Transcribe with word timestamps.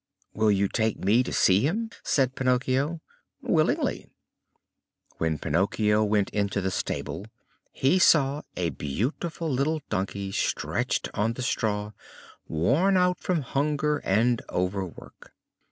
"Will 0.33 0.49
you 0.49 0.67
take 0.67 0.97
me 0.97 1.21
to 1.21 1.31
see 1.31 1.61
him?" 1.61 1.91
said 2.03 2.33
Pinocchio. 2.33 3.01
"Willingly." 3.39 4.07
When 5.19 5.37
Pinocchio 5.37 6.03
went 6.03 6.31
into 6.31 6.59
the 6.59 6.71
stable 6.71 7.27
he 7.71 7.99
saw 7.99 8.41
a 8.57 8.71
beautiful 8.71 9.47
little 9.47 9.83
donkey 9.89 10.31
stretched 10.31 11.09
on 11.13 11.33
the 11.33 11.43
straw, 11.43 11.91
worn 12.47 12.97
out 12.97 13.19
from 13.19 13.41
hunger 13.43 13.99
and 13.99 14.41
overwork. 14.49 15.33